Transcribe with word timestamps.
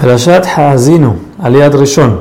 Perashat 0.00 0.44
Hazinu, 0.44 1.14
Aliat 1.42 1.74
Rishon. 1.74 2.20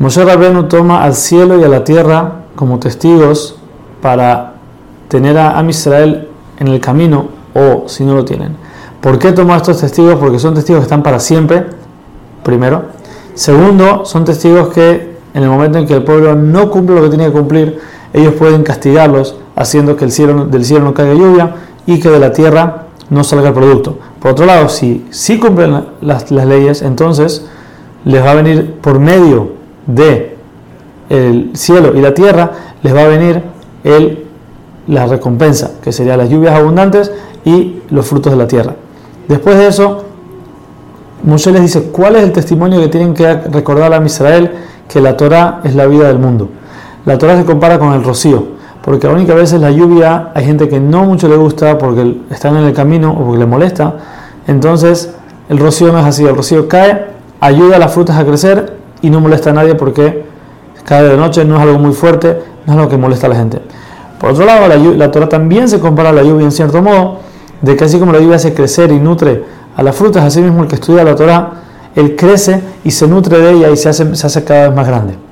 Moshe 0.00 0.24
Rabenu 0.24 0.66
toma 0.66 1.04
al 1.04 1.14
cielo 1.14 1.60
y 1.60 1.62
a 1.62 1.68
la 1.68 1.84
tierra 1.84 2.42
como 2.56 2.80
testigos 2.80 3.56
para 4.02 4.54
tener 5.08 5.38
a 5.38 5.56
Am 5.56 5.70
Israel 5.70 6.28
en 6.58 6.66
el 6.66 6.80
camino 6.80 7.28
o 7.54 7.84
si 7.88 8.04
no 8.04 8.14
lo 8.14 8.24
tienen. 8.24 8.56
¿Por 9.00 9.20
qué 9.20 9.30
toma 9.30 9.56
estos 9.56 9.78
testigos? 9.78 10.16
Porque 10.16 10.40
son 10.40 10.54
testigos 10.54 10.80
que 10.80 10.84
están 10.84 11.04
para 11.04 11.20
siempre, 11.20 11.66
primero. 12.42 12.86
Segundo, 13.34 14.04
son 14.04 14.24
testigos 14.24 14.70
que 14.70 15.16
en 15.32 15.42
el 15.44 15.48
momento 15.48 15.78
en 15.78 15.86
que 15.86 15.94
el 15.94 16.02
pueblo 16.02 16.34
no 16.34 16.70
cumple 16.72 16.96
lo 16.96 17.02
que 17.02 17.10
tiene 17.10 17.26
que 17.26 17.32
cumplir, 17.32 17.78
ellos 18.12 18.34
pueden 18.34 18.64
castigarlos 18.64 19.36
haciendo 19.54 19.96
que 19.96 20.04
el 20.04 20.10
cielo, 20.10 20.46
del 20.46 20.64
cielo 20.64 20.86
no 20.86 20.94
caiga 20.94 21.14
lluvia 21.14 21.54
y 21.86 22.00
que 22.00 22.10
de 22.10 22.18
la 22.18 22.32
tierra 22.32 22.86
no 23.10 23.24
salga 23.24 23.48
el 23.48 23.54
producto. 23.54 23.98
Por 24.20 24.32
otro 24.32 24.46
lado, 24.46 24.68
si 24.68 25.06
sí 25.10 25.38
cumplen 25.38 25.84
las, 26.00 26.30
las 26.30 26.46
leyes, 26.46 26.82
entonces 26.82 27.46
les 28.04 28.24
va 28.24 28.30
a 28.30 28.34
venir 28.34 28.74
por 28.80 28.98
medio 28.98 29.52
de 29.86 30.36
el 31.08 31.50
cielo 31.54 31.92
y 31.96 32.00
la 32.00 32.14
tierra, 32.14 32.52
les 32.82 32.94
va 32.94 33.02
a 33.02 33.08
venir 33.08 33.42
el, 33.82 34.26
la 34.86 35.06
recompensa, 35.06 35.72
que 35.82 35.92
serían 35.92 36.18
las 36.18 36.30
lluvias 36.30 36.54
abundantes 36.54 37.12
y 37.44 37.82
los 37.90 38.06
frutos 38.06 38.32
de 38.32 38.38
la 38.38 38.46
tierra. 38.46 38.76
Después 39.28 39.58
de 39.58 39.66
eso, 39.66 40.04
Moshe 41.24 41.50
les 41.52 41.62
dice 41.62 41.82
cuál 41.90 42.16
es 42.16 42.22
el 42.22 42.32
testimonio 42.32 42.80
que 42.80 42.88
tienen 42.88 43.12
que 43.12 43.32
recordar 43.32 43.92
a 43.92 44.04
Israel 44.04 44.52
que 44.88 45.00
la 45.00 45.16
Torah 45.16 45.60
es 45.64 45.74
la 45.74 45.86
vida 45.86 46.08
del 46.08 46.18
mundo. 46.18 46.48
La 47.04 47.18
Torah 47.18 47.36
se 47.36 47.44
compara 47.44 47.78
con 47.78 47.92
el 47.92 48.02
rocío, 48.02 48.59
porque 48.82 49.06
a 49.06 49.10
única 49.10 49.34
veces 49.34 49.60
la 49.60 49.70
lluvia 49.70 50.30
hay 50.34 50.44
gente 50.44 50.68
que 50.68 50.80
no 50.80 51.04
mucho 51.04 51.28
le 51.28 51.36
gusta 51.36 51.76
porque 51.76 52.16
están 52.30 52.56
en 52.56 52.64
el 52.64 52.72
camino 52.72 53.12
o 53.12 53.24
porque 53.24 53.38
le 53.38 53.46
molesta. 53.46 53.94
Entonces, 54.46 55.14
el 55.48 55.58
rocío 55.58 55.92
no 55.92 55.98
es 55.98 56.06
así, 56.06 56.24
el 56.24 56.34
rocío 56.34 56.68
cae, 56.68 57.06
ayuda 57.40 57.76
a 57.76 57.78
las 57.78 57.92
frutas 57.92 58.16
a 58.16 58.24
crecer 58.24 58.74
y 59.02 59.10
no 59.10 59.20
molesta 59.20 59.50
a 59.50 59.52
nadie 59.52 59.74
porque 59.74 60.24
cae 60.84 61.04
de 61.04 61.16
noche, 61.16 61.44
no 61.44 61.56
es 61.56 61.62
algo 61.62 61.78
muy 61.78 61.92
fuerte, 61.92 62.40
no 62.66 62.72
es 62.72 62.78
algo 62.78 62.90
que 62.90 62.96
molesta 62.96 63.26
a 63.26 63.30
la 63.30 63.36
gente. 63.36 63.60
Por 64.18 64.30
otro 64.30 64.44
lado, 64.44 64.68
la, 64.68 64.76
la 64.76 65.10
Torah 65.10 65.28
también 65.28 65.68
se 65.68 65.78
compara 65.78 66.10
a 66.10 66.12
la 66.12 66.22
lluvia 66.22 66.44
en 66.44 66.52
cierto 66.52 66.80
modo, 66.82 67.18
de 67.60 67.76
que 67.76 67.84
así 67.84 67.98
como 67.98 68.12
la 68.12 68.20
lluvia 68.20 68.36
hace 68.36 68.54
crecer 68.54 68.90
y 68.92 68.98
nutre 68.98 69.44
a 69.76 69.82
las 69.82 69.94
frutas, 69.94 70.24
así 70.24 70.40
mismo 70.40 70.62
el 70.62 70.68
que 70.68 70.76
estudia 70.76 71.04
la 71.04 71.14
Torah, 71.14 71.52
él 71.94 72.16
crece 72.16 72.62
y 72.84 72.90
se 72.90 73.06
nutre 73.06 73.38
de 73.38 73.52
ella 73.52 73.70
y 73.70 73.76
se 73.76 73.88
hace 73.88 74.44
cada 74.44 74.68
vez 74.68 74.76
más 74.76 74.86
grande. 74.86 75.29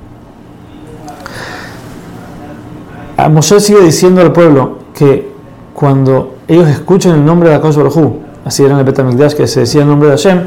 A 3.18 3.28
Moshe 3.28 3.58
sigue 3.58 3.80
diciendo 3.80 4.20
al 4.20 4.30
pueblo 4.30 4.78
que 4.94 5.28
cuando 5.74 6.36
ellos 6.46 6.68
escuchen 6.68 7.14
el 7.14 7.24
nombre 7.24 7.48
de 7.48 7.56
Akash 7.56 7.74
Baruj 7.74 8.12
así 8.44 8.62
era 8.62 8.74
en 8.74 8.78
el 8.78 8.84
Betamikdash 8.84 9.34
que 9.34 9.48
se 9.48 9.60
decía 9.60 9.82
el 9.82 9.88
nombre 9.88 10.08
de 10.08 10.16
Hashem, 10.16 10.42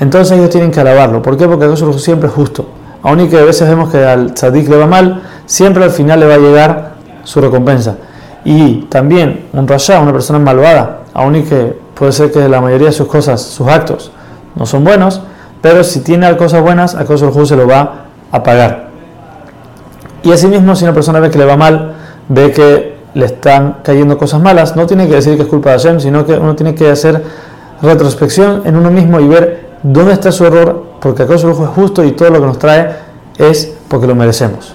entonces 0.00 0.38
ellos 0.38 0.48
tienen 0.48 0.70
que 0.70 0.80
alabarlo. 0.80 1.20
¿Por 1.20 1.36
qué? 1.36 1.46
Porque 1.46 1.66
Akash 1.66 1.82
Baruj 1.82 1.98
siempre 1.98 2.28
es 2.30 2.34
justo. 2.34 2.66
Aun 3.02 3.28
que 3.28 3.36
a 3.36 3.44
veces 3.44 3.68
vemos 3.68 3.90
que 3.90 4.02
al 4.02 4.32
tzadik 4.32 4.70
le 4.70 4.78
va 4.78 4.86
mal, 4.86 5.22
siempre 5.44 5.84
al 5.84 5.90
final 5.90 6.18
le 6.18 6.26
va 6.26 6.36
a 6.36 6.38
llegar 6.38 6.94
su 7.24 7.42
recompensa. 7.42 7.96
Y 8.42 8.86
también 8.88 9.48
un 9.52 9.68
rasha, 9.68 10.00
una 10.00 10.12
persona 10.14 10.38
malvada, 10.38 11.00
aun 11.12 11.42
que 11.42 11.78
puede 11.94 12.12
ser 12.12 12.32
que 12.32 12.48
la 12.48 12.62
mayoría 12.62 12.86
de 12.86 12.94
sus 12.94 13.06
cosas, 13.06 13.42
sus 13.42 13.68
actos, 13.68 14.12
no 14.54 14.64
son 14.64 14.82
buenos, 14.82 15.20
pero 15.60 15.84
si 15.84 16.00
tiene 16.00 16.34
cosas 16.38 16.62
buenas, 16.62 16.94
a 16.94 17.04
cosas 17.04 17.34
se 17.46 17.54
lo 17.54 17.68
va 17.68 18.06
a 18.32 18.42
pagar. 18.42 18.88
Y 20.22 20.32
asimismo, 20.32 20.74
si 20.74 20.84
una 20.84 20.94
persona 20.94 21.20
ve 21.20 21.30
que 21.30 21.36
le 21.36 21.44
va 21.44 21.58
mal, 21.58 21.96
ve 22.28 22.52
que 22.52 22.94
le 23.14 23.26
están 23.26 23.78
cayendo 23.82 24.18
cosas 24.18 24.40
malas, 24.40 24.76
no 24.76 24.86
tiene 24.86 25.06
que 25.08 25.14
decir 25.14 25.36
que 25.36 25.42
es 25.42 25.48
culpa 25.48 25.70
de 25.70 25.78
Hashem, 25.78 26.00
sino 26.00 26.24
que 26.24 26.32
uno 26.32 26.54
tiene 26.56 26.74
que 26.74 26.90
hacer 26.90 27.22
retrospección 27.82 28.62
en 28.64 28.76
uno 28.76 28.90
mismo 28.90 29.20
y 29.20 29.28
ver 29.28 29.74
dónde 29.82 30.12
está 30.14 30.32
su 30.32 30.44
error, 30.44 30.84
porque 31.00 31.24
acaso 31.24 31.50
es 31.50 31.56
justo 31.68 32.02
y 32.02 32.12
todo 32.12 32.30
lo 32.30 32.40
que 32.40 32.46
nos 32.46 32.58
trae 32.58 32.96
es 33.38 33.74
porque 33.88 34.06
lo 34.06 34.14
merecemos. 34.14 34.72